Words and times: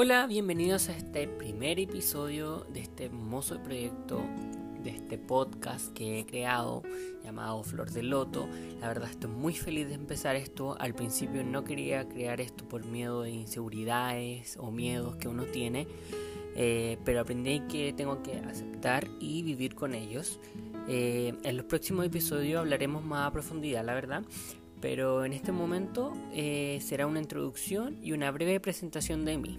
Hola, 0.00 0.28
bienvenidos 0.28 0.88
a 0.90 0.96
este 0.96 1.26
primer 1.26 1.80
episodio 1.80 2.64
de 2.72 2.78
este 2.82 3.06
hermoso 3.06 3.60
proyecto, 3.60 4.22
de 4.80 4.90
este 4.90 5.18
podcast 5.18 5.92
que 5.92 6.20
he 6.20 6.24
creado 6.24 6.84
llamado 7.24 7.64
Flor 7.64 7.90
de 7.90 8.04
Loto. 8.04 8.48
La 8.80 8.86
verdad 8.86 9.10
estoy 9.10 9.28
muy 9.28 9.54
feliz 9.54 9.88
de 9.88 9.94
empezar 9.94 10.36
esto. 10.36 10.76
Al 10.78 10.94
principio 10.94 11.42
no 11.42 11.64
quería 11.64 12.08
crear 12.08 12.40
esto 12.40 12.64
por 12.68 12.84
miedo 12.84 13.22
de 13.22 13.30
inseguridades 13.30 14.56
o 14.60 14.70
miedos 14.70 15.16
que 15.16 15.26
uno 15.26 15.46
tiene, 15.46 15.88
eh, 16.54 16.96
pero 17.04 17.22
aprendí 17.22 17.62
que 17.68 17.92
tengo 17.92 18.22
que 18.22 18.34
aceptar 18.34 19.08
y 19.18 19.42
vivir 19.42 19.74
con 19.74 19.96
ellos. 19.96 20.38
Eh, 20.86 21.34
en 21.42 21.56
los 21.56 21.66
próximos 21.66 22.06
episodios 22.06 22.60
hablaremos 22.60 23.04
más 23.04 23.26
a 23.26 23.32
profundidad, 23.32 23.84
la 23.84 23.94
verdad, 23.94 24.22
pero 24.80 25.24
en 25.24 25.32
este 25.32 25.52
momento 25.52 26.12
eh, 26.32 26.78
será 26.82 27.06
una 27.06 27.20
introducción 27.20 27.98
y 28.02 28.12
una 28.12 28.30
breve 28.30 28.60
presentación 28.60 29.24
de 29.24 29.38
mí. 29.38 29.58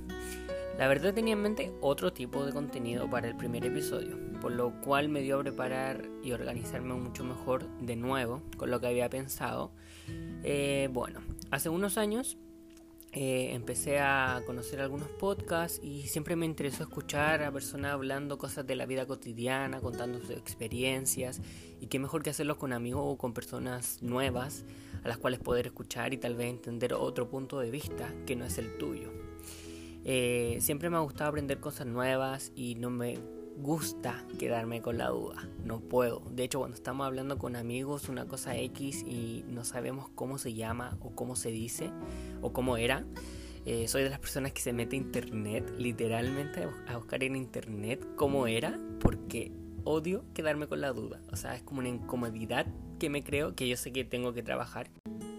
La 0.77 0.87
verdad 0.87 1.13
tenía 1.13 1.33
en 1.33 1.41
mente 1.41 1.73
otro 1.81 2.13
tipo 2.13 2.45
de 2.45 2.53
contenido 2.53 3.09
para 3.09 3.27
el 3.27 3.35
primer 3.35 3.65
episodio, 3.65 4.17
por 4.39 4.53
lo 4.53 4.79
cual 4.79 5.09
me 5.09 5.21
dio 5.21 5.37
a 5.37 5.43
preparar 5.43 6.09
y 6.23 6.31
organizarme 6.31 6.93
mucho 6.93 7.25
mejor 7.25 7.69
de 7.79 7.97
nuevo 7.97 8.41
con 8.55 8.71
lo 8.71 8.79
que 8.79 8.87
había 8.87 9.09
pensado. 9.09 9.73
Eh, 10.43 10.87
bueno, 10.93 11.19
hace 11.51 11.67
unos 11.67 11.97
años 11.97 12.37
eh, 13.11 13.53
empecé 13.53 13.99
a 13.99 14.41
conocer 14.45 14.79
algunos 14.79 15.09
podcasts 15.09 15.81
y 15.83 16.03
siempre 16.03 16.35
me 16.35 16.45
interesó 16.45 16.83
escuchar 16.83 17.43
a 17.43 17.51
personas 17.51 17.93
hablando 17.93 18.37
cosas 18.37 18.67
de 18.67 18.75
la 18.75 18.85
vida 18.85 19.07
cotidiana, 19.07 19.81
contando 19.81 20.19
sus 20.19 20.29
experiencias 20.29 21.41
y 21.81 21.87
qué 21.87 21.97
mejor 21.97 22.21
que 22.21 22.29
hacerlo 22.29 22.57
con 22.57 22.71
amigos 22.71 23.01
o 23.03 23.17
con 23.17 23.33
personas 23.33 24.01
nuevas 24.01 24.63
a 25.03 25.07
las 25.07 25.17
cuales 25.17 25.39
poder 25.39 25.67
escuchar 25.67 26.13
y 26.13 26.17
tal 26.17 26.35
vez 26.35 26.47
entender 26.49 26.93
otro 26.93 27.29
punto 27.29 27.59
de 27.59 27.71
vista 27.71 28.13
que 28.25 28.35
no 28.35 28.45
es 28.45 28.57
el 28.57 28.77
tuyo. 28.77 29.11
Eh, 30.05 30.57
siempre 30.61 30.89
me 30.89 30.97
ha 30.97 31.01
gustado 31.01 31.29
aprender 31.29 31.59
cosas 31.59 31.87
nuevas 31.87 32.51
y 32.55 32.75
no 32.75 32.89
me 32.89 33.19
gusta 33.57 34.25
quedarme 34.37 34.81
con 34.81 34.97
la 34.97 35.09
duda. 35.09 35.47
No 35.63 35.81
puedo. 35.81 36.21
De 36.31 36.43
hecho, 36.43 36.59
cuando 36.59 36.75
estamos 36.75 37.05
hablando 37.05 37.37
con 37.37 37.55
amigos 37.55 38.09
una 38.09 38.25
cosa 38.25 38.55
X 38.57 39.03
y 39.05 39.43
no 39.47 39.63
sabemos 39.63 40.09
cómo 40.15 40.37
se 40.37 40.53
llama 40.53 40.97
o 41.01 41.11
cómo 41.11 41.35
se 41.35 41.51
dice 41.51 41.91
o 42.41 42.53
cómo 42.53 42.77
era, 42.77 43.05
eh, 43.65 43.87
soy 43.87 44.03
de 44.03 44.09
las 44.09 44.19
personas 44.19 44.53
que 44.53 44.61
se 44.61 44.73
mete 44.73 44.95
a 44.95 44.99
internet, 44.99 45.73
literalmente 45.77 46.67
a 46.87 46.97
buscar 46.97 47.23
en 47.23 47.35
internet 47.35 48.05
cómo 48.15 48.47
era, 48.47 48.79
porque 48.99 49.51
odio 49.83 50.23
quedarme 50.33 50.67
con 50.67 50.81
la 50.81 50.93
duda. 50.93 51.21
O 51.31 51.35
sea, 51.35 51.55
es 51.55 51.61
como 51.61 51.79
una 51.79 51.89
incomodidad 51.89 52.65
que 52.99 53.09
me 53.09 53.23
creo 53.23 53.55
que 53.55 53.67
yo 53.67 53.77
sé 53.77 53.91
que 53.91 54.03
tengo 54.03 54.33
que 54.33 54.43
trabajar. 54.43 54.89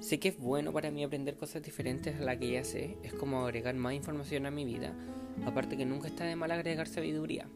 Sé 0.00 0.18
que 0.18 0.28
es 0.28 0.38
bueno 0.38 0.72
para 0.72 0.90
mí 0.90 1.04
aprender 1.04 1.36
cosas 1.36 1.62
diferentes 1.62 2.18
a 2.18 2.24
las 2.24 2.38
que 2.38 2.50
ya 2.50 2.64
sé. 2.64 2.96
Es 3.04 3.12
como 3.12 3.44
agregar 3.44 3.74
más 3.74 3.92
información 3.92 4.46
a 4.46 4.50
mi 4.50 4.64
vida. 4.64 4.94
Aparte 5.44 5.76
que 5.76 5.84
nunca 5.84 6.08
está 6.08 6.24
de 6.24 6.34
mal 6.34 6.50
agregar 6.50 6.88
sabiduría. 6.88 7.46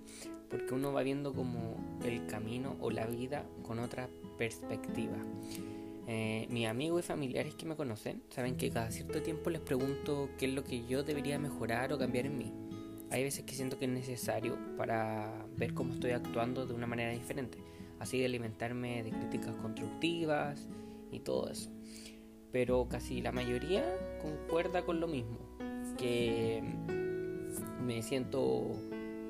Porque 0.50 0.74
uno 0.74 0.92
va 0.92 1.02
viendo 1.02 1.32
como 1.32 1.76
el 2.04 2.26
camino 2.26 2.76
o 2.80 2.90
la 2.90 3.06
vida 3.06 3.44
con 3.62 3.78
otra 3.78 4.08
perspectiva. 4.36 5.16
Eh, 6.06 6.46
mis 6.50 6.68
amigos 6.68 7.02
y 7.02 7.08
familiares 7.08 7.54
que 7.54 7.64
me 7.64 7.76
conocen 7.76 8.22
saben 8.28 8.56
que 8.56 8.70
cada 8.70 8.90
cierto 8.90 9.22
tiempo 9.22 9.48
les 9.48 9.62
pregunto 9.62 10.28
qué 10.38 10.44
es 10.44 10.52
lo 10.52 10.62
que 10.62 10.84
yo 10.86 11.02
debería 11.02 11.38
mejorar 11.38 11.94
o 11.94 11.98
cambiar 11.98 12.26
en 12.26 12.36
mí. 12.36 12.52
Hay 13.10 13.22
veces 13.22 13.44
que 13.44 13.54
siento 13.54 13.78
que 13.78 13.86
es 13.86 13.90
necesario 13.90 14.58
para 14.76 15.46
ver 15.56 15.72
cómo 15.72 15.94
estoy 15.94 16.10
actuando 16.10 16.66
de 16.66 16.74
una 16.74 16.86
manera 16.86 17.12
diferente 17.12 17.58
así 18.04 18.18
de 18.18 18.26
alimentarme 18.26 19.02
de 19.02 19.10
críticas 19.10 19.56
constructivas 19.56 20.68
y 21.10 21.20
todo 21.20 21.50
eso. 21.50 21.70
Pero 22.52 22.86
casi 22.88 23.20
la 23.20 23.32
mayoría 23.32 23.84
concuerda 24.22 24.84
con 24.84 25.00
lo 25.00 25.08
mismo, 25.08 25.38
que 25.98 26.62
me 27.82 28.02
siento 28.02 28.70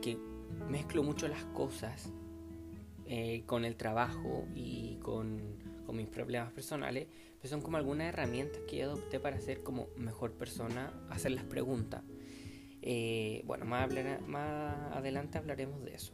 que 0.03 0.19
mezclo 0.69 1.03
mucho 1.03 1.28
las 1.28 1.44
cosas 1.47 2.12
eh, 3.06 3.44
con 3.47 3.65
el 3.65 3.76
trabajo 3.76 4.47
y 4.54 4.97
con, 4.97 5.41
con, 5.87 5.97
mis 5.97 6.09
problemas 6.09 6.53
personales, 6.53 7.06
pero 7.38 7.48
son 7.48 7.60
como 7.60 7.77
algunas 7.77 8.09
herramientas 8.09 8.60
que 8.69 8.82
adopté 8.82 9.21
para 9.21 9.41
ser 9.41 9.62
como 9.62 9.88
mejor 9.97 10.32
persona, 10.32 10.93
hacer 11.10 11.32
las 11.32 11.44
preguntas. 11.44 12.03
Eh, 12.82 13.43
bueno, 13.47 13.65
más, 13.65 13.88
más 14.27 14.93
adelante 14.93 15.38
hablaremos 15.38 15.82
de 15.84 15.94
eso 15.94 16.12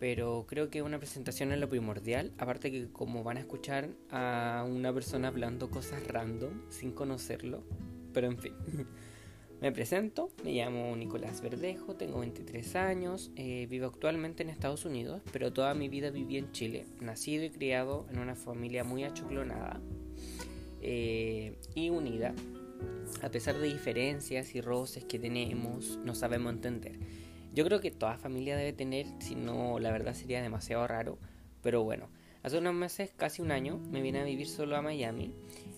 pero 0.00 0.46
creo 0.48 0.70
que 0.70 0.80
una 0.80 0.98
presentación 0.98 1.52
es 1.52 1.60
lo 1.60 1.68
primordial, 1.68 2.32
aparte 2.38 2.72
que 2.72 2.88
como 2.90 3.22
van 3.22 3.36
a 3.36 3.40
escuchar 3.40 3.90
a 4.10 4.66
una 4.66 4.94
persona 4.94 5.28
hablando 5.28 5.70
cosas 5.70 6.04
random 6.08 6.62
sin 6.70 6.92
conocerlo, 6.92 7.62
pero 8.14 8.26
en 8.28 8.38
fin. 8.38 8.54
me 9.60 9.70
presento, 9.72 10.30
me 10.42 10.52
llamo 10.52 10.96
Nicolás 10.96 11.42
Verdejo, 11.42 11.96
tengo 11.96 12.20
23 12.20 12.76
años, 12.76 13.30
eh, 13.36 13.66
vivo 13.68 13.88
actualmente 13.88 14.42
en 14.42 14.48
Estados 14.48 14.86
Unidos, 14.86 15.20
pero 15.32 15.52
toda 15.52 15.74
mi 15.74 15.90
vida 15.90 16.08
viví 16.08 16.38
en 16.38 16.50
Chile, 16.50 16.86
nacido 17.00 17.44
y 17.44 17.50
criado 17.50 18.06
en 18.10 18.20
una 18.20 18.36
familia 18.36 18.84
muy 18.84 19.04
achoclonada 19.04 19.82
eh, 20.80 21.58
y 21.74 21.90
unida. 21.90 22.34
A 23.20 23.30
pesar 23.30 23.58
de 23.58 23.66
diferencias 23.66 24.54
y 24.54 24.62
roces 24.62 25.04
que 25.04 25.18
tenemos, 25.18 25.98
no 26.02 26.14
sabemos 26.14 26.54
entender. 26.54 26.98
Yo 27.52 27.64
creo 27.64 27.80
que 27.80 27.90
toda 27.90 28.16
familia 28.16 28.56
debe 28.56 28.72
tener, 28.72 29.06
si 29.18 29.34
no, 29.34 29.78
la 29.78 29.90
verdad 29.90 30.14
sería 30.14 30.40
demasiado 30.42 30.86
raro. 30.86 31.18
Pero 31.62 31.82
bueno, 31.82 32.08
hace 32.42 32.58
unos 32.58 32.74
meses, 32.74 33.12
casi 33.16 33.42
un 33.42 33.50
año, 33.50 33.78
me 33.90 34.02
vine 34.02 34.20
a 34.20 34.24
vivir 34.24 34.48
solo 34.48 34.76
a 34.76 34.82
Miami, 34.82 35.34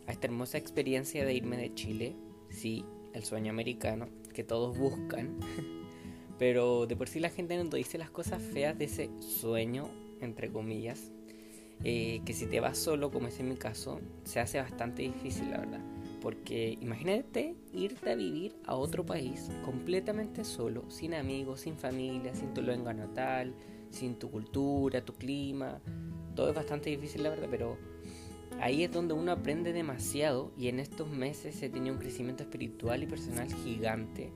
a 0.06 0.12
esta 0.12 0.26
hermosa 0.26 0.58
experiencia 0.58 1.24
de 1.24 1.34
irme 1.34 1.56
de 1.56 1.74
Chile. 1.74 2.14
Sí, 2.50 2.84
el 3.14 3.24
sueño 3.24 3.50
americano, 3.50 4.08
que 4.34 4.44
todos 4.44 4.76
buscan. 4.76 5.38
Pero 6.38 6.86
de 6.86 6.96
por 6.96 7.08
sí 7.08 7.20
la 7.20 7.30
gente 7.30 7.56
no 7.56 7.70
dice 7.70 7.98
las 7.98 8.10
cosas 8.10 8.42
feas 8.42 8.78
de 8.78 8.86
ese 8.86 9.10
sueño, 9.20 9.88
entre 10.20 10.50
comillas. 10.50 11.10
Eh, 11.84 12.20
que 12.24 12.32
si 12.32 12.46
te 12.46 12.60
vas 12.60 12.78
solo, 12.78 13.10
como 13.10 13.28
es 13.28 13.40
en 13.40 13.48
mi 13.48 13.56
caso, 13.56 14.00
se 14.24 14.40
hace 14.40 14.58
bastante 14.58 15.02
difícil, 15.02 15.50
la 15.50 15.58
verdad. 15.58 15.80
Porque 16.22 16.78
imagínate 16.80 17.56
irte 17.72 18.12
a 18.12 18.14
vivir 18.14 18.54
a 18.64 18.76
otro 18.76 19.04
país 19.04 19.50
completamente 19.64 20.44
solo, 20.44 20.88
sin 20.88 21.14
amigos, 21.14 21.62
sin 21.62 21.76
familia, 21.76 22.32
sin 22.32 22.54
tu 22.54 22.62
lengua 22.62 22.94
natal, 22.94 23.52
sin 23.90 24.14
tu 24.14 24.30
cultura, 24.30 25.04
tu 25.04 25.14
clima. 25.14 25.80
Todo 26.36 26.50
es 26.50 26.54
bastante 26.54 26.90
difícil, 26.90 27.24
la 27.24 27.30
verdad, 27.30 27.48
pero 27.50 27.76
ahí 28.60 28.84
es 28.84 28.92
donde 28.92 29.14
uno 29.14 29.32
aprende 29.32 29.72
demasiado 29.72 30.52
y 30.56 30.68
en 30.68 30.78
estos 30.78 31.10
meses 31.10 31.60
he 31.60 31.68
tenido 31.68 31.94
un 31.94 32.00
crecimiento 32.00 32.44
espiritual 32.44 33.02
y 33.02 33.06
personal 33.06 33.52
gigante 33.52 34.30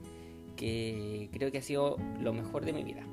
que 0.56 1.28
creo 1.32 1.52
que 1.52 1.58
ha 1.58 1.62
sido 1.62 1.98
lo 2.20 2.32
mejor 2.32 2.64
de 2.64 2.72
mi 2.72 2.82
vida. 2.82 3.06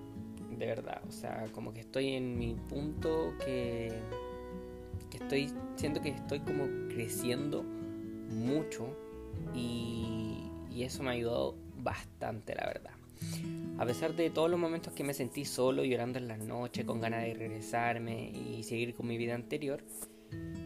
De 0.58 0.66
verdad, 0.66 1.02
o 1.08 1.12
sea, 1.12 1.46
como 1.52 1.74
que 1.74 1.82
estoy 1.82 2.14
en 2.14 2.40
mi 2.40 2.56
punto 2.56 3.36
que, 3.46 3.92
que 5.12 5.18
estoy, 5.18 5.52
siento 5.76 6.02
que 6.02 6.10
estoy 6.10 6.40
como 6.40 6.66
creciendo 6.90 7.66
mucho 8.34 8.88
y, 9.56 10.40
eso 10.76 11.02
me 11.02 11.12
ha 11.12 11.14
ayudado 11.14 11.56
bastante, 11.78 12.56
la 12.56 12.66
verdad. 12.66 12.92
A 13.78 13.86
pesar 13.86 14.16
de 14.16 14.30
todos 14.30 14.52
los 14.52 14.60
momentos 14.60 14.92
que 14.92 15.04
me 15.06 15.14
sentí 15.14 15.46
solo, 15.46 15.86
llorando 15.86 16.20
en 16.20 16.28
las 16.28 16.40
noches, 16.40 16.84
con 16.84 17.00
ganas 17.00 17.24
de 17.24 17.34
regresarme 17.34 18.30
y 18.32 18.64
seguir 18.64 18.94
con 18.94 19.08
mi 19.08 19.18
vida 19.18 19.34
anterior, 19.34 19.82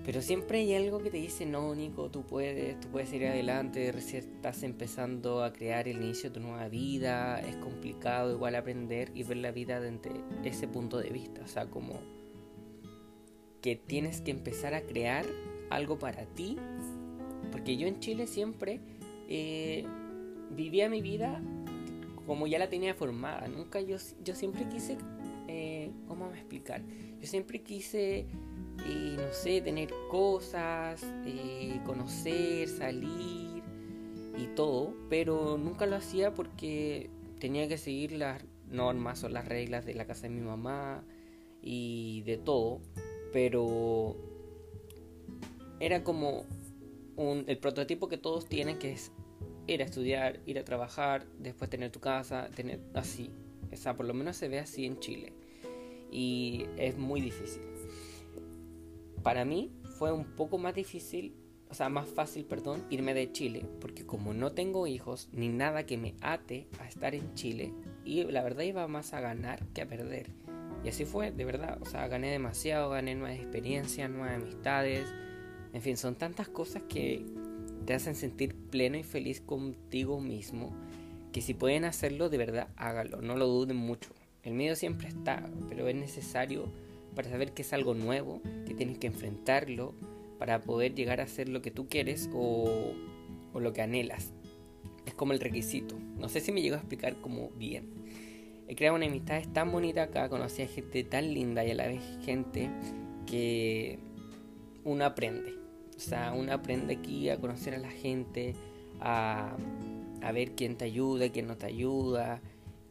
pero 0.07 0.21
siempre 0.21 0.59
hay 0.59 0.73
algo 0.73 1.03
que 1.03 1.11
te 1.11 1.17
dice, 1.17 1.45
no, 1.45 1.75
Nico, 1.75 2.09
tú 2.09 2.25
puedes, 2.25 2.79
tú 2.79 2.87
puedes 2.87 3.11
ir 3.11 3.27
adelante, 3.27 3.91
recién 3.91 4.23
estás 4.23 4.63
empezando 4.63 5.43
a 5.43 5.51
crear 5.51 5.89
el 5.89 5.97
inicio 5.97 6.29
de 6.29 6.35
tu 6.35 6.39
nueva 6.39 6.69
vida, 6.69 7.41
es 7.41 7.57
complicado 7.57 8.31
igual 8.31 8.55
aprender 8.55 9.11
y 9.13 9.23
ver 9.23 9.37
la 9.37 9.51
vida 9.51 9.81
desde 9.81 10.23
ese 10.45 10.69
punto 10.69 10.97
de 10.99 11.09
vista, 11.09 11.41
o 11.43 11.47
sea, 11.47 11.65
como 11.65 11.99
que 13.61 13.75
tienes 13.75 14.21
que 14.21 14.31
empezar 14.31 14.73
a 14.73 14.81
crear 14.81 15.25
algo 15.69 15.99
para 15.99 16.25
ti 16.25 16.57
porque 17.51 17.77
yo 17.77 17.87
en 17.87 17.99
Chile 17.99 18.27
siempre 18.27 18.79
eh, 19.27 19.85
vivía 20.51 20.89
mi 20.89 21.01
vida 21.01 21.41
como 22.25 22.47
ya 22.47 22.59
la 22.59 22.69
tenía 22.69 22.93
formada. 22.93 23.47
Nunca 23.47 23.79
yo, 23.79 23.97
yo 24.23 24.35
siempre 24.35 24.67
quise, 24.67 24.97
eh, 25.47 25.91
¿cómo 26.07 26.29
me 26.29 26.37
explicar? 26.37 26.81
Yo 27.21 27.27
siempre 27.27 27.61
quise, 27.61 28.27
eh, 28.85 29.15
no 29.15 29.31
sé, 29.31 29.61
tener 29.61 29.89
cosas, 30.09 31.05
conocer, 31.85 32.67
salir 32.67 33.63
y 34.37 34.47
todo, 34.55 34.93
pero 35.09 35.57
nunca 35.57 35.85
lo 35.85 35.95
hacía 35.95 36.33
porque 36.33 37.09
tenía 37.39 37.67
que 37.67 37.77
seguir 37.77 38.11
las 38.11 38.43
normas 38.69 39.23
o 39.23 39.29
las 39.29 39.47
reglas 39.47 39.85
de 39.85 39.93
la 39.93 40.05
casa 40.05 40.23
de 40.23 40.29
mi 40.29 40.41
mamá 40.41 41.03
y 41.61 42.21
de 42.23 42.37
todo, 42.37 42.81
pero 43.31 44.15
era 45.79 46.03
como 46.03 46.45
el 47.17 47.57
prototipo 47.57 48.07
que 48.07 48.17
todos 48.17 48.47
tienen, 48.47 48.77
que 48.79 48.91
es 48.91 49.11
ir 49.67 49.81
a 49.81 49.85
estudiar, 49.85 50.39
ir 50.45 50.59
a 50.59 50.63
trabajar, 50.63 51.25
después 51.39 51.69
tener 51.69 51.91
tu 51.91 51.99
casa, 51.99 52.49
tener 52.55 52.79
así. 52.93 53.31
O 53.71 53.75
sea, 53.75 53.95
por 53.95 54.05
lo 54.05 54.13
menos 54.13 54.37
se 54.37 54.47
ve 54.47 54.59
así 54.59 54.85
en 54.85 54.99
Chile. 54.99 55.33
Y 56.11 56.65
es 56.77 56.97
muy 56.97 57.21
difícil. 57.21 57.61
Para 59.23 59.43
mí 59.45 59.71
fue 59.97 60.11
un 60.11 60.23
poco 60.35 60.57
más 60.57 60.73
difícil 60.73 61.33
o 61.69 61.73
sea, 61.73 61.89
más 61.89 62.07
fácil, 62.07 62.45
perdón, 62.45 62.85
irme 62.89 63.13
de 63.13 63.31
Chile, 63.31 63.65
porque 63.81 64.05
como 64.05 64.33
no 64.33 64.51
tengo 64.53 64.87
hijos 64.87 65.29
ni 65.33 65.49
nada 65.49 65.85
que 65.85 65.97
me 65.97 66.15
ate 66.21 66.67
a 66.79 66.87
estar 66.87 67.13
en 67.13 67.33
Chile, 67.33 67.73
y 68.05 68.23
la 68.23 68.43
verdad 68.43 68.63
iba 68.63 68.87
más 68.87 69.13
a 69.13 69.19
ganar 69.19 69.65
que 69.73 69.81
a 69.81 69.87
perder. 69.87 70.29
Y 70.83 70.89
así 70.89 71.05
fue, 71.05 71.31
de 71.31 71.43
verdad, 71.43 71.77
o 71.81 71.85
sea, 71.85 72.07
gané 72.07 72.31
demasiado, 72.31 72.89
gané 72.89 73.15
nuevas 73.15 73.39
experiencias, 73.39 74.09
nuevas 74.09 74.41
amistades, 74.41 75.13
en 75.77 75.83
fin, 75.83 75.95
son 75.95 76.15
tantas 76.15 76.49
cosas 76.49 76.81
que 76.89 77.23
te 77.85 77.93
hacen 77.93 78.15
sentir 78.15 78.55
pleno 78.55 78.97
y 78.97 79.03
feliz 79.03 79.41
contigo 79.41 80.19
mismo, 80.19 80.71
que 81.31 81.39
si 81.39 81.53
pueden 81.53 81.85
hacerlo, 81.85 82.29
de 82.29 82.39
verdad, 82.39 82.69
hágalo, 82.77 83.21
no 83.21 83.37
lo 83.37 83.45
duden 83.45 83.77
mucho. 83.77 84.09
El 84.41 84.55
miedo 84.55 84.75
siempre 84.75 85.07
está, 85.07 85.47
pero 85.69 85.87
es 85.87 85.95
necesario 85.95 86.65
para 87.13 87.29
saber 87.29 87.53
que 87.53 87.61
es 87.61 87.73
algo 87.73 87.93
nuevo, 87.93 88.41
que 88.65 88.73
tienes 88.73 88.97
que 88.97 89.05
enfrentarlo, 89.05 89.93
para 90.39 90.63
poder 90.63 90.95
llegar 90.95 91.21
a 91.21 91.25
hacer 91.25 91.47
lo 91.47 91.61
que 91.61 91.69
tú 91.69 91.87
quieres 91.87 92.27
o, 92.33 92.95
lo 93.53 93.71
que 93.71 93.83
anhelas. 93.83 94.33
Es 95.05 95.13
como 95.13 95.33
el 95.33 95.39
requisito. 95.39 95.95
No 96.17 96.27
sé 96.27 96.39
si 96.39 96.51
me 96.51 96.63
llego 96.63 96.75
a 96.75 96.79
explicar 96.79 97.21
como 97.21 97.51
bien. 97.51 97.85
He 98.67 98.75
creado 98.75 98.95
una 98.95 99.05
amistad 99.05 99.43
tan 99.53 99.71
bonita 99.71 100.01
acá, 100.01 100.27
conocí 100.27 100.63
a 100.63 100.67
gente 100.67 101.03
tan 101.03 101.35
linda 101.35 101.63
y 101.63 101.69
a 101.69 101.75
la 101.75 101.85
vez 101.85 102.01
gente 102.25 102.67
que 103.27 103.99
uno 104.83 105.05
aprende. 105.05 105.66
O 105.97 105.99
sea, 105.99 106.33
uno 106.33 106.53
aprende 106.53 106.93
aquí 106.93 107.29
a 107.29 107.37
conocer 107.37 107.73
a 107.73 107.79
la 107.79 107.89
gente, 107.89 108.53
a, 109.01 109.57
a 110.21 110.31
ver 110.31 110.51
quién 110.51 110.77
te 110.77 110.85
ayuda, 110.85 111.29
quién 111.29 111.47
no 111.47 111.57
te 111.57 111.65
ayuda, 111.65 112.39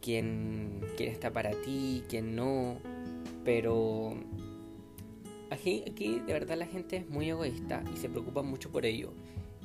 quién, 0.03 0.81
quién 0.97 1.11
está 1.11 1.33
para 1.33 1.53
ti, 1.53 2.03
quién 2.09 2.37
no. 2.37 2.79
Pero 3.45 4.17
Aquí, 5.51 5.85
aquí 5.89 6.21
de 6.27 6.33
verdad 6.33 6.57
la 6.57 6.67
gente 6.67 6.97
es 6.97 7.09
muy 7.09 7.31
egoísta 7.31 7.83
y 7.95 7.97
se 7.97 8.09
preocupa 8.09 8.43
mucho 8.43 8.71
por 8.71 8.85
ello. 8.85 9.13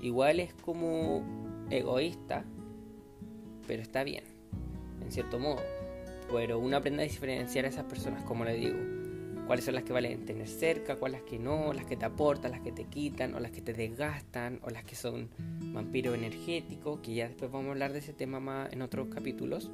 Igual 0.01 0.39
es 0.39 0.53
como 0.53 1.23
egoísta, 1.71 2.45
pero 3.67 3.81
está 3.81 4.03
bien, 4.03 4.23
en 5.03 5.11
cierto 5.11 5.39
modo. 5.39 5.61
Pero 6.31 6.59
uno 6.59 6.77
aprende 6.77 7.01
a 7.01 7.05
diferenciar 7.05 7.65
a 7.65 7.69
esas 7.69 7.85
personas, 7.85 8.23
como 8.23 8.45
le 8.45 8.53
digo. 8.53 8.77
Cuáles 9.47 9.65
son 9.65 9.75
las 9.75 9.83
que 9.83 9.91
valen 9.91 10.25
tener 10.25 10.47
cerca, 10.47 10.95
cuáles 10.95 11.21
las 11.21 11.29
que 11.29 11.39
no, 11.39 11.73
las 11.73 11.85
que 11.85 11.97
te 11.97 12.05
aportan, 12.05 12.51
las 12.51 12.61
que 12.61 12.71
te 12.71 12.85
quitan, 12.85 13.33
o 13.35 13.39
las 13.39 13.51
que 13.51 13.61
te 13.61 13.73
desgastan, 13.73 14.59
o 14.63 14.69
las 14.69 14.83
que 14.83 14.95
son 14.95 15.29
vampiros 15.73 16.15
energéticos, 16.15 16.99
que 17.01 17.13
ya 17.13 17.27
después 17.27 17.51
vamos 17.51 17.67
a 17.67 17.71
hablar 17.71 17.91
de 17.93 17.99
ese 17.99 18.13
tema 18.13 18.39
más 18.39 18.71
en 18.71 18.81
otros 18.81 19.07
capítulos. 19.09 19.69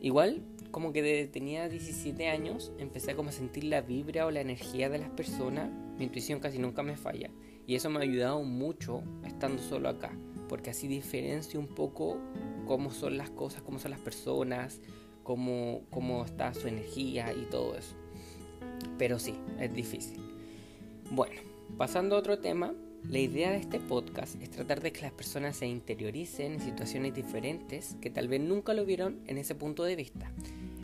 Igual 0.00 0.42
como 0.72 0.92
que 0.92 1.02
desde 1.02 1.28
tenía 1.28 1.68
17 1.68 2.28
años 2.28 2.72
empecé 2.78 3.14
como 3.14 3.28
a 3.28 3.32
sentir 3.32 3.64
la 3.64 3.82
vibra 3.82 4.26
o 4.26 4.30
la 4.30 4.40
energía 4.40 4.88
de 4.88 4.98
las 4.98 5.10
personas. 5.10 5.70
Mi 5.98 6.04
intuición 6.04 6.40
casi 6.40 6.58
nunca 6.58 6.82
me 6.82 6.96
falla. 6.96 7.30
Y 7.66 7.76
eso 7.76 7.90
me 7.90 7.98
ha 7.98 8.02
ayudado 8.02 8.42
mucho 8.42 9.02
estando 9.24 9.62
solo 9.62 9.88
acá. 9.88 10.10
Porque 10.48 10.70
así 10.70 10.88
diferencio 10.88 11.60
un 11.60 11.68
poco 11.68 12.18
cómo 12.66 12.90
son 12.90 13.16
las 13.16 13.30
cosas, 13.30 13.62
cómo 13.62 13.78
son 13.78 13.92
las 13.92 14.00
personas, 14.00 14.80
cómo, 15.22 15.82
cómo 15.90 16.24
está 16.24 16.52
su 16.54 16.68
energía 16.68 17.32
y 17.32 17.44
todo 17.50 17.76
eso. 17.76 17.94
Pero 18.98 19.18
sí, 19.18 19.34
es 19.60 19.72
difícil. 19.72 20.18
Bueno, 21.10 21.40
pasando 21.76 22.16
a 22.16 22.18
otro 22.18 22.38
tema, 22.38 22.72
la 23.08 23.18
idea 23.18 23.50
de 23.50 23.58
este 23.58 23.80
podcast 23.80 24.40
es 24.40 24.50
tratar 24.50 24.80
de 24.80 24.92
que 24.92 25.02
las 25.02 25.12
personas 25.12 25.56
se 25.56 25.66
interioricen 25.66 26.52
en 26.52 26.60
situaciones 26.60 27.14
diferentes 27.14 27.96
que 28.00 28.10
tal 28.10 28.28
vez 28.28 28.40
nunca 28.40 28.74
lo 28.74 28.84
vieron 28.84 29.20
en 29.26 29.38
ese 29.38 29.54
punto 29.54 29.82
de 29.82 29.96
vista 29.96 30.32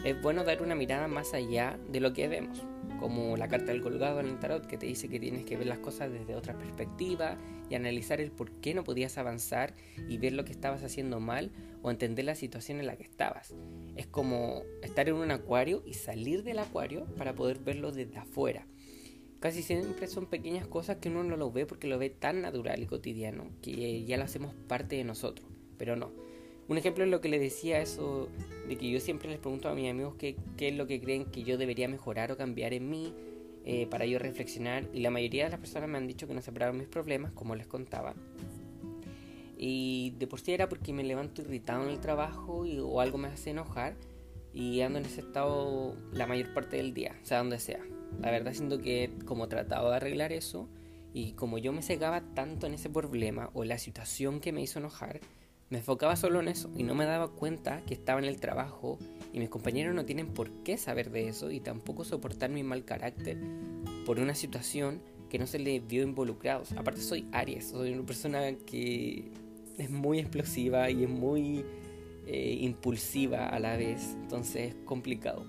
es 0.04 0.20
bueno 0.20 0.44
dar 0.44 0.62
una 0.62 0.74
mirada 0.74 1.08
más 1.08 1.34
allá 1.34 1.78
de 1.90 2.00
lo 2.00 2.12
que 2.12 2.28
vemos, 2.28 2.62
como 2.98 3.36
la 3.36 3.48
carta 3.48 3.72
del 3.72 3.80
colgado 3.80 4.20
en 4.20 4.26
el 4.26 4.38
tarot 4.38 4.66
que 4.66 4.76
te 4.76 4.86
dice 4.86 5.08
que 5.08 5.20
tienes 5.20 5.44
que 5.44 5.56
ver 5.56 5.66
las 5.66 5.78
cosas 5.78 6.10
desde 6.12 6.34
otra 6.34 6.58
perspectiva 6.58 7.38
y 7.70 7.74
analizar 7.74 8.20
el 8.20 8.30
por 8.30 8.50
qué 8.60 8.74
no 8.74 8.84
podías 8.84 9.18
avanzar 9.18 9.74
y 10.08 10.18
ver 10.18 10.32
lo 10.32 10.44
que 10.44 10.52
estabas 10.52 10.82
haciendo 10.82 11.20
mal 11.20 11.50
o 11.82 11.90
entender 11.90 12.24
la 12.24 12.34
situación 12.34 12.80
en 12.80 12.86
la 12.86 12.96
que 12.96 13.04
estabas. 13.04 13.54
Es 13.96 14.06
como 14.06 14.62
estar 14.82 15.08
en 15.08 15.14
un 15.14 15.30
acuario 15.30 15.82
y 15.86 15.94
salir 15.94 16.42
del 16.42 16.58
acuario 16.58 17.06
para 17.16 17.34
poder 17.34 17.58
verlo 17.58 17.92
desde 17.92 18.18
afuera. 18.18 18.66
Casi 19.40 19.62
siempre 19.62 20.08
son 20.08 20.26
pequeñas 20.26 20.66
cosas 20.66 20.96
que 20.96 21.08
uno 21.08 21.22
no 21.22 21.36
lo 21.36 21.52
ve 21.52 21.64
porque 21.64 21.86
lo 21.86 21.98
ve 21.98 22.10
tan 22.10 22.42
natural 22.42 22.82
y 22.82 22.86
cotidiano 22.86 23.50
que 23.62 24.04
ya 24.04 24.16
lo 24.16 24.24
hacemos 24.24 24.52
parte 24.66 24.96
de 24.96 25.04
nosotros, 25.04 25.48
pero 25.76 25.94
no 25.94 26.27
un 26.68 26.78
ejemplo 26.78 27.04
es 27.04 27.10
lo 27.10 27.20
que 27.20 27.28
le 27.28 27.38
decía 27.38 27.80
eso 27.80 28.28
de 28.68 28.76
que 28.76 28.90
yo 28.90 29.00
siempre 29.00 29.28
les 29.28 29.38
pregunto 29.38 29.68
a 29.68 29.74
mis 29.74 29.90
amigos 29.90 30.14
qué, 30.16 30.36
es 30.58 30.76
lo 30.76 30.86
que 30.86 31.00
creen 31.00 31.24
que 31.24 31.42
yo 31.42 31.58
debería 31.58 31.88
mejorar 31.88 32.30
o 32.32 32.36
cambiar 32.36 32.72
en 32.74 32.88
mí 32.88 33.14
eh, 33.64 33.86
para 33.86 34.06
yo 34.06 34.18
reflexionar 34.18 34.88
y 34.92 35.00
la 35.00 35.10
mayoría 35.10 35.44
de 35.44 35.50
las 35.50 35.60
personas 35.60 35.88
me 35.88 35.98
han 35.98 36.06
dicho 36.06 36.26
que 36.26 36.34
no 36.34 36.42
separaron 36.42 36.78
mis 36.78 36.88
problemas 36.88 37.32
como 37.32 37.54
les 37.54 37.66
contaba 37.66 38.14
y 39.58 40.14
de 40.18 40.26
por 40.28 40.40
sí 40.40 40.52
era 40.52 40.68
porque 40.68 40.92
me 40.92 41.02
levanto 41.02 41.42
irritado 41.42 41.82
en 41.82 41.90
el 41.90 41.98
trabajo 41.98 42.64
o 42.64 43.00
algo 43.00 43.18
me 43.18 43.28
hace 43.28 43.50
enojar 43.50 43.96
y 44.54 44.80
ando 44.80 45.00
en 45.00 45.04
ese 45.04 45.20
estado 45.20 45.96
la 46.12 46.26
mayor 46.26 46.54
parte 46.54 46.76
del 46.76 46.94
día, 46.94 47.16
sea 47.22 47.38
donde 47.38 47.58
sea. 47.58 47.80
La 48.20 48.30
verdad 48.30 48.52
siento 48.54 48.78
que 48.78 49.10
como 49.24 49.48
trataba 49.48 49.90
de 49.90 49.96
arreglar 49.96 50.32
eso 50.32 50.68
y 51.12 51.32
como 51.32 51.58
yo 51.58 51.72
me 51.72 51.82
cegaba 51.82 52.22
tanto 52.34 52.66
en 52.66 52.74
ese 52.74 52.88
problema 52.88 53.50
o 53.52 53.64
la 53.64 53.78
situación 53.78 54.40
que 54.40 54.52
me 54.52 54.62
hizo 54.62 54.78
enojar, 54.78 55.20
me 55.70 55.78
enfocaba 55.78 56.16
solo 56.16 56.40
en 56.40 56.48
eso 56.48 56.70
y 56.76 56.82
no 56.82 56.94
me 56.94 57.04
daba 57.04 57.28
cuenta 57.28 57.82
que 57.82 57.94
estaba 57.94 58.18
en 58.20 58.24
el 58.26 58.40
trabajo 58.40 58.98
y 59.32 59.38
mis 59.38 59.48
compañeros 59.48 59.94
no 59.94 60.04
tienen 60.04 60.28
por 60.28 60.50
qué 60.62 60.78
saber 60.78 61.10
de 61.10 61.28
eso 61.28 61.50
y 61.50 61.60
tampoco 61.60 62.04
soportar 62.04 62.50
mi 62.50 62.62
mal 62.62 62.84
carácter 62.84 63.38
por 64.06 64.18
una 64.18 64.34
situación 64.34 65.02
que 65.28 65.38
no 65.38 65.46
se 65.46 65.58
le 65.58 65.80
vio 65.80 66.02
involucrados. 66.02 66.72
Aparte 66.72 67.02
soy 67.02 67.26
Aries, 67.32 67.68
soy 67.68 67.92
una 67.92 68.06
persona 68.06 68.52
que 68.66 69.30
es 69.76 69.90
muy 69.90 70.18
explosiva 70.18 70.90
y 70.90 71.04
es 71.04 71.10
muy 71.10 71.64
eh, 72.26 72.58
impulsiva 72.60 73.46
a 73.46 73.58
la 73.58 73.76
vez, 73.76 74.16
entonces 74.22 74.70
es 74.70 74.74
complicado. 74.86 75.44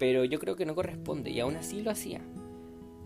Pero 0.00 0.24
yo 0.24 0.40
creo 0.40 0.56
que 0.56 0.66
no 0.66 0.74
corresponde 0.74 1.30
y 1.30 1.38
aún 1.38 1.54
así 1.54 1.82
lo 1.82 1.92
hacía. 1.92 2.20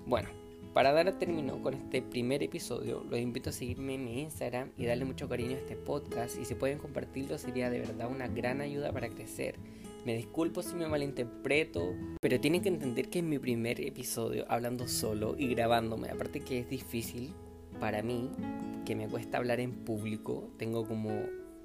Bueno, 0.06 0.30
para 0.76 0.92
dar 0.92 1.08
a 1.08 1.18
término 1.18 1.62
con 1.62 1.72
este 1.72 2.02
primer 2.02 2.42
episodio, 2.42 3.02
los 3.08 3.18
invito 3.18 3.48
a 3.48 3.52
seguirme 3.54 3.94
en 3.94 4.04
mi 4.04 4.20
Instagram 4.20 4.72
y 4.76 4.84
darle 4.84 5.06
mucho 5.06 5.26
cariño 5.26 5.52
a 5.52 5.60
este 5.60 5.74
podcast 5.74 6.38
y 6.38 6.44
si 6.44 6.54
pueden 6.54 6.76
compartirlo 6.76 7.38
sería 7.38 7.70
de 7.70 7.78
verdad 7.80 8.10
una 8.10 8.28
gran 8.28 8.60
ayuda 8.60 8.92
para 8.92 9.08
crecer. 9.08 9.56
Me 10.04 10.14
disculpo 10.14 10.62
si 10.62 10.74
me 10.74 10.86
malinterpreto, 10.86 11.94
pero 12.20 12.38
tienen 12.40 12.60
que 12.60 12.68
entender 12.68 13.08
que 13.08 13.20
es 13.20 13.24
mi 13.24 13.38
primer 13.38 13.80
episodio 13.80 14.44
hablando 14.50 14.86
solo 14.86 15.34
y 15.38 15.48
grabándome. 15.48 16.10
Aparte 16.10 16.40
que 16.40 16.58
es 16.58 16.68
difícil 16.68 17.32
para 17.80 18.02
mí, 18.02 18.30
que 18.84 18.94
me 18.94 19.08
cuesta 19.08 19.38
hablar 19.38 19.60
en 19.60 19.72
público, 19.72 20.50
tengo 20.58 20.86
como 20.86 21.22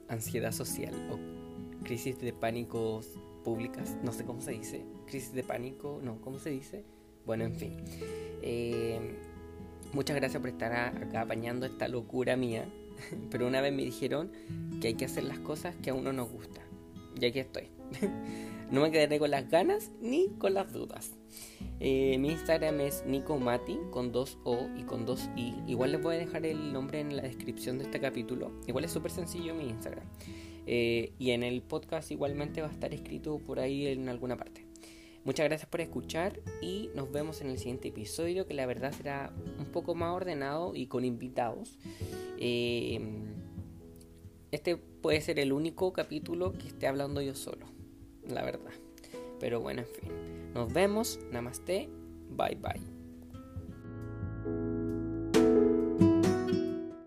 ansiedad 0.08 0.54
social 0.54 0.94
o 1.12 1.84
crisis 1.84 2.18
de 2.18 2.32
pánico 2.32 3.02
públicas, 3.44 3.98
no 4.04 4.14
sé 4.14 4.24
cómo 4.24 4.40
se 4.40 4.52
dice, 4.52 4.86
crisis 5.06 5.34
de 5.34 5.44
pánico, 5.44 6.00
no, 6.02 6.22
¿cómo 6.22 6.40
se 6.40 6.52
dice? 6.52 6.86
Bueno, 7.26 7.46
en 7.46 7.56
fin. 7.56 7.78
Eh, 8.42 9.00
muchas 9.94 10.16
gracias 10.16 10.42
por 10.42 10.50
estar 10.50 10.74
acá 10.74 11.22
apañando 11.22 11.66
esta 11.66 11.88
locura 11.88 12.36
mía. 12.36 12.66
Pero 13.32 13.48
una 13.48 13.62
vez 13.62 13.74
me 13.74 13.84
dijeron 13.84 14.32
que 14.82 14.90
hay 14.90 14.94
que 14.96 15.06
hacer 15.06 15.24
las 15.24 15.40
cosas 15.40 15.76
que 15.76 15.90
a 15.90 15.94
uno 15.94 16.14
nos 16.14 16.30
gusta. 16.30 16.62
Y 17.20 17.26
aquí 17.26 17.40
estoy. 17.40 17.68
no 18.72 18.82
me 18.82 18.92
quedaré 18.92 19.20
con 19.20 19.32
las 19.32 19.50
ganas 19.50 19.92
ni 20.02 20.30
con 20.38 20.54
las 20.54 20.72
dudas. 20.72 21.12
Eh, 21.80 22.18
mi 22.20 22.30
Instagram 22.30 22.80
es 22.82 23.04
nicomati 23.06 23.80
con 23.90 24.12
dos 24.12 24.38
O 24.44 24.70
y 24.78 24.84
con 24.84 25.06
dos 25.06 25.30
I. 25.36 25.56
Igual 25.68 25.94
les 25.94 26.02
voy 26.02 26.16
a 26.16 26.20
dejar 26.20 26.46
el 26.46 26.72
nombre 26.72 27.00
en 27.00 27.16
la 27.16 27.24
descripción 27.24 27.78
de 27.78 27.86
este 27.86 28.00
capítulo. 28.00 28.52
Igual 28.68 28.86
es 28.86 28.92
súper 28.92 29.12
sencillo 29.12 29.56
mi 29.56 29.68
Instagram. 29.70 30.06
Eh, 30.68 31.14
y 31.18 31.32
en 31.32 31.44
el 31.44 31.62
podcast 31.62 32.12
igualmente 32.12 32.62
va 32.62 32.68
a 32.68 32.72
estar 32.72 32.94
escrito 32.94 33.40
por 33.40 33.60
ahí 33.60 33.88
en 33.88 34.10
alguna 34.10 34.38
parte. 34.38 34.71
Muchas 35.24 35.48
gracias 35.48 35.70
por 35.70 35.82
escuchar 35.82 36.40
y 36.62 36.90
nos 36.96 37.12
vemos 37.12 37.42
en 37.42 37.50
el 37.50 37.60
siguiente 37.60 37.90
episodio 37.90 38.48
que 38.48 38.56
la 38.56 38.66
verdad 38.66 38.92
será 38.92 39.32
un 39.60 39.66
poco 39.66 39.94
más 39.94 40.16
ordenado 40.16 40.76
y 40.76 40.88
con 40.88 41.06
invitados. 41.06 41.78
Em, 42.40 43.36
este 44.52 44.78
puede 44.78 45.22
ser 45.22 45.40
el 45.40 45.54
único 45.54 45.94
capítulo 45.94 46.54
que 46.54 46.68
esté 46.68 46.88
hablando 46.88 47.22
yo 47.22 47.36
solo, 47.36 47.68
la 48.28 48.44
verdad. 48.44 48.72
Pero 49.40 49.60
bueno, 49.60 49.82
en 49.82 49.88
fin. 49.88 50.12
Nos 50.54 50.72
vemos. 50.72 51.20
Namaste. 51.32 51.90
Bye 52.30 52.56
bye. 52.56 52.91